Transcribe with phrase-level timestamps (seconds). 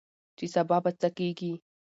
[0.37, 1.53] چې سبا به څه کيږي؟